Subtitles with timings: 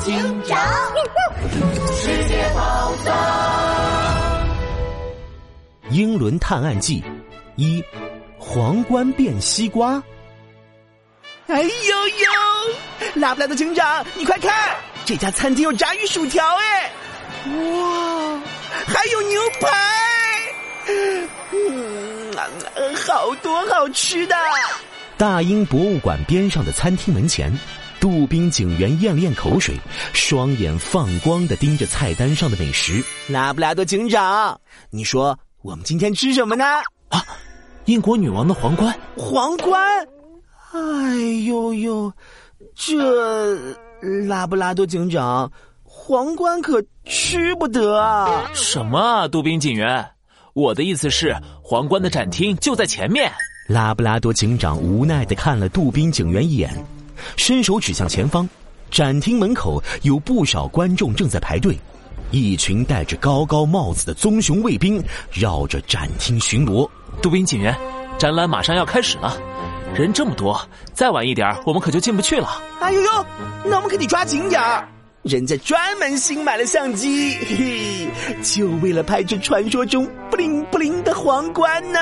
[0.00, 0.58] 警长，
[1.94, 3.14] 世界宝藏，
[5.90, 7.02] 英伦探案记
[7.56, 7.82] 一，
[8.38, 10.02] 皇冠变西瓜。
[11.46, 11.70] 哎呦呦，
[13.14, 16.90] 拉布拉多警长，你快看，这家餐厅有炸鱼薯条哎！
[17.46, 18.40] 哇，
[18.86, 19.68] 还有牛排，
[21.52, 22.36] 嗯，
[22.94, 24.36] 好多好吃的。
[25.16, 27.50] 大英博物馆边上的餐厅门前，
[28.00, 29.74] 杜宾警员咽了咽口水，
[30.12, 33.02] 双眼放光的盯着菜单上的美食。
[33.28, 36.64] 拉布拉多警长，你说我们今天吃什么呢？
[37.08, 37.24] 啊，
[37.86, 39.80] 英国女王的皇冠，皇冠。
[40.72, 41.14] 哎
[41.46, 42.12] 呦呦，
[42.74, 43.54] 这
[44.26, 45.50] 拉布拉多警长，
[45.82, 48.50] 皇冠可吃不得啊！
[48.54, 50.06] 什么啊，杜宾警员？
[50.52, 53.32] 我的意思是，皇冠的展厅就在前面。
[53.68, 56.72] 拉布拉多警长无奈的看了杜宾警员一眼，
[57.36, 58.48] 伸手指向前方，
[58.90, 61.78] 展厅门口有不少观众正在排队，
[62.30, 66.88] 一群戴着高高帽子的棕熊卫兵绕着展厅巡逻。
[67.22, 67.76] 杜宾警员，
[68.18, 69.36] 展览马上要开始了。
[69.94, 70.60] 人这么多，
[70.92, 72.60] 再晚一点我们可就进不去了。
[72.80, 73.26] 哎呦呦，
[73.64, 74.86] 那我们可得抓紧点儿。
[75.22, 81.98] 人家专门新买了相机，嘿嘿，就为了拍这传说中不灵不灵的皇冠呢。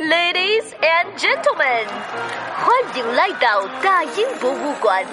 [0.00, 1.86] Ladies and gentlemen，
[2.56, 5.04] 欢迎来到大英博物馆。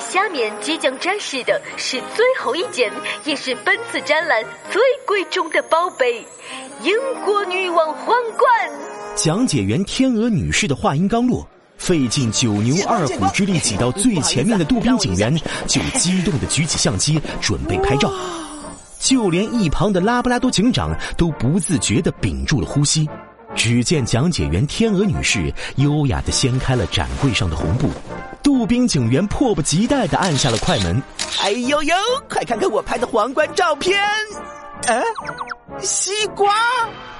[0.00, 2.90] 下面即将展示的是最后一件，
[3.24, 6.26] 也是本次展览最贵重的宝贝——
[6.82, 6.92] 英
[7.24, 8.50] 国女王皇冠。
[9.14, 11.48] 讲解员天鹅女士的话音刚落，
[11.78, 15.32] 费尽九牛二虎之力挤到最前面的杜宾警员
[15.68, 18.12] 就激动的举起相机准备拍照，
[18.98, 23.08] 就连一旁的拉布拉多警长都不自觉的屏住了呼吸。
[23.54, 27.88] 只见讲解员天鹅女士优雅的掀开了展柜上的红布，
[28.42, 31.00] 杜宾警员迫不及待的按下了快门。
[31.40, 31.94] 哎呦呦，
[32.28, 33.98] 快看看我拍的皇冠照片！
[34.86, 35.02] 啊，
[35.80, 36.52] 西瓜！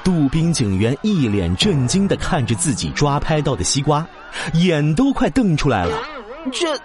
[0.02, 4.06] 杜宾警员一脸震惊的看着自己抓拍到的西瓜，
[4.54, 5.96] 眼都快瞪出来了。
[6.52, 6.78] 这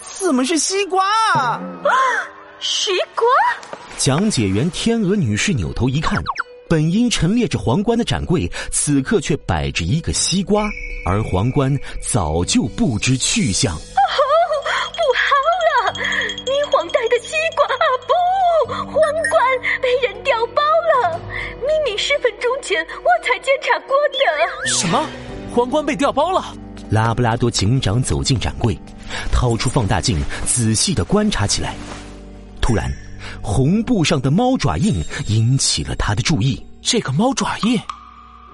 [0.00, 1.60] 怎么是西瓜啊？
[2.60, 3.26] 西瓜！
[3.98, 6.22] 讲解员天鹅女士扭头一看。
[6.74, 10.68] 本应陈列着皇冠的展柜，此刻却摆着一个西瓜，
[11.06, 13.76] 而皇冠早就不知去向。
[13.76, 13.78] 哦，
[14.90, 16.02] 不好了！
[16.44, 17.86] 女皇戴的西瓜啊，
[18.66, 21.20] 不，皇冠被人调包了！
[21.60, 24.66] 明明十分钟前我才检查过的。
[24.66, 25.08] 什么？
[25.54, 26.56] 皇冠被调包了？
[26.90, 28.76] 拉布拉多警长走进展柜，
[29.30, 31.76] 掏出放大镜，仔细的观察起来。
[32.60, 32.90] 突然。
[33.42, 34.94] 红布上的猫爪印
[35.28, 36.60] 引起了他的注意。
[36.82, 37.80] 这个猫爪印，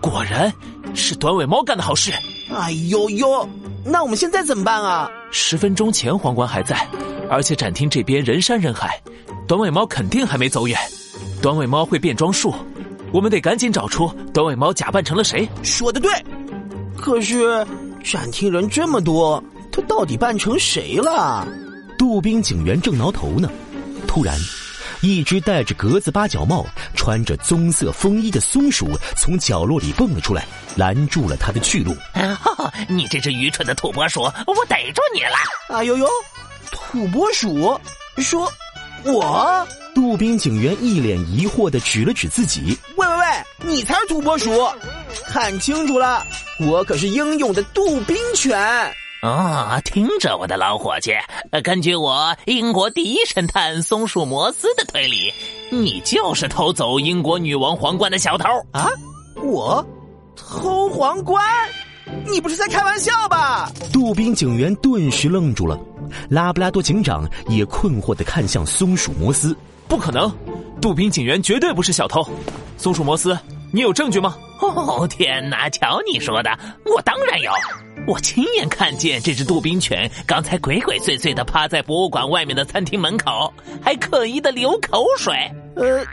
[0.00, 0.52] 果然
[0.94, 2.12] 是短尾猫干的好事。
[2.54, 3.48] 哎呦呦，
[3.84, 5.08] 那我们现在怎么办啊？
[5.30, 6.88] 十分钟前皇冠还在，
[7.28, 9.00] 而且展厅这边人山人海，
[9.46, 10.78] 短尾猫肯定还没走远。
[11.42, 12.54] 短尾猫会变装术，
[13.12, 15.48] 我们得赶紧找出短尾猫假扮成了谁。
[15.62, 16.12] 说的对，
[16.96, 17.66] 可是
[18.04, 19.42] 展厅人这么多，
[19.72, 21.46] 他到底扮成谁了？
[21.98, 23.50] 杜宾警员正挠头呢，
[24.06, 24.36] 突然。
[25.02, 30.46] 一只戴着格子八角帽、穿着棕色风衣的松鼠从角落里蹦了出来，
[30.76, 31.96] 拦住了他的去路。
[32.88, 35.36] 你这只愚蠢的土拨鼠，我逮住你了！
[35.70, 36.06] 哎呦呦，
[36.70, 37.80] 土拨鼠
[38.18, 38.50] 说
[39.04, 43.24] ：“我。”杜宾警员一脸疑惑的指了指自己：“喂喂喂，
[43.58, 44.68] 你才是土拨鼠！
[45.26, 46.24] 看清楚了，
[46.60, 48.58] 我可是英勇的杜宾犬。”
[49.22, 51.12] 哦，听着，我的老伙计，
[51.62, 55.30] 根据我英国第一神探松鼠摩斯的推理，
[55.70, 58.88] 你就是偷走英国女王皇冠的小偷啊！
[59.42, 59.84] 我
[60.34, 61.44] 偷皇冠？
[62.26, 63.70] 你不是在开玩笑吧？
[63.92, 65.78] 杜宾警员顿时愣住了，
[66.30, 69.54] 拉布拉多警长也困惑的看向松鼠摩斯。
[69.86, 70.32] 不可能，
[70.80, 72.26] 杜宾警员绝对不是小偷。
[72.78, 73.38] 松鼠摩斯，
[73.70, 74.34] 你有证据吗？
[74.62, 75.68] 哦天哪！
[75.68, 76.50] 瞧你说的，
[76.86, 77.52] 我当然有。
[78.06, 83.52] 我亲眼看见这只杜宾犬刚才鬼鬼祟祟的趴在博物馆外面的餐厅门口，
[83.82, 85.34] 还刻意的流口水。
[85.76, 86.04] 呃，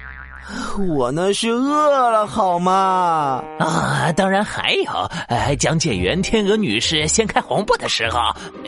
[0.88, 3.44] 我那是饿了好吗？
[3.58, 4.92] 啊，当然还有，
[5.28, 8.20] 呃，讲解员天鹅女士掀开红布的时候，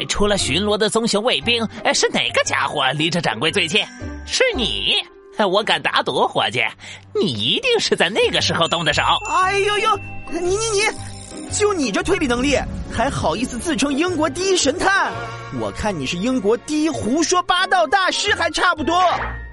[0.08, 1.64] 除了巡逻的棕熊卫兵，
[1.94, 3.86] 是哪个家伙离这掌柜最近？
[4.26, 4.96] 是你！
[5.50, 6.62] 我敢打赌，伙计，
[7.14, 9.02] 你一定是在那个时候动的手。
[9.30, 10.00] 哎呦呦，
[10.32, 12.58] 你你你，就你这推理能力！
[13.00, 15.10] 还好意思自称英国第一神探？
[15.58, 18.94] 我看你是英国第一胡说八道大师还差不多。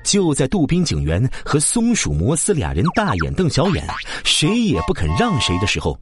[0.03, 3.87] 就在杜宾警员和松鼠摩斯俩人大眼瞪小眼，
[4.25, 5.97] 谁也不肯让谁的时候，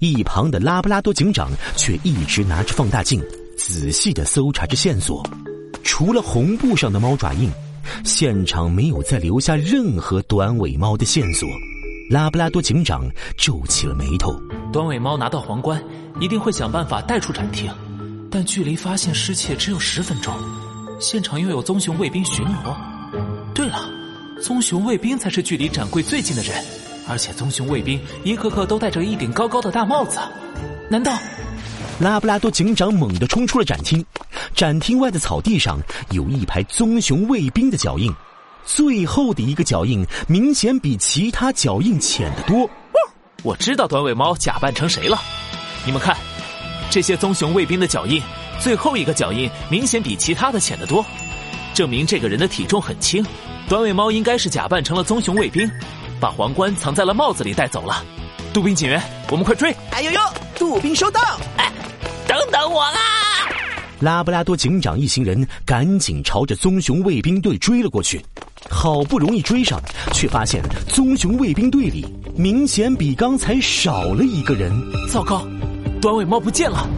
[0.00, 3.22] 一旁的拉布拉多警长却一直拿着放大镜，
[3.56, 5.24] 仔细的搜查着线索，
[5.84, 7.48] 除了红布上的猫爪印，
[8.04, 11.48] 现场没有再留下任何短尾猫的线索。
[12.10, 14.36] 拉布拉多警长皱起了眉头。
[14.70, 15.82] 短尾猫拿到皇冠，
[16.20, 17.70] 一定会想办法带出展厅，
[18.30, 20.34] 但距离发现失窃只有十分钟，
[21.00, 22.76] 现场又有棕熊卫兵巡逻。
[23.54, 23.88] 对了，
[24.42, 26.62] 棕熊卫兵才是距离展柜最近的人，
[27.08, 30.18] 而且棕熊卫兵一个个都戴着一顶高高的大帽子，
[30.90, 31.18] 难道？
[31.98, 34.04] 拉布拉多警长猛地冲出了展厅，
[34.54, 35.80] 展厅外的草地上
[36.10, 38.12] 有一排棕熊卫兵的脚印。
[38.64, 42.68] 最后的一个脚印明显比其他脚印浅得多。
[43.44, 45.16] 我知道短尾猫假扮成谁了，
[45.86, 46.16] 你们看，
[46.90, 48.20] 这些棕熊卫兵的脚印，
[48.58, 51.06] 最后一个脚印明显比其他的浅得多，
[51.72, 53.24] 证明这个人的体重很轻。
[53.68, 55.70] 短尾猫应该是假扮成了棕熊卫兵，
[56.18, 58.04] 把皇冠藏在了帽子里带走了。
[58.52, 59.00] 杜宾警员，
[59.30, 59.72] 我们快追！
[59.92, 60.20] 哎呦呦，
[60.56, 61.20] 杜宾收到！
[61.58, 61.72] 哎，
[62.26, 62.98] 等等我啦！
[64.00, 68.20] 拉布拉多警长一行人赶紧朝着棕熊卫兵队追了过去。
[68.68, 69.80] 好不容易追上，
[70.12, 72.04] 却发现棕熊卫兵队里
[72.40, 74.70] 明显比刚才少了一个人。
[75.10, 75.44] 糟糕，
[76.00, 76.88] 短尾猫不见了！